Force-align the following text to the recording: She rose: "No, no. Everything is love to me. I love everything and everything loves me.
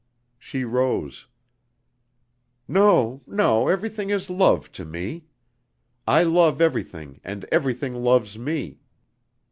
She 0.39 0.63
rose: 0.63 1.27
"No, 2.67 3.21
no. 3.27 3.67
Everything 3.67 4.09
is 4.09 4.31
love 4.31 4.71
to 4.71 4.83
me. 4.83 5.25
I 6.07 6.23
love 6.23 6.59
everything 6.59 7.21
and 7.23 7.45
everything 7.51 7.93
loves 7.93 8.35
me. 8.39 8.79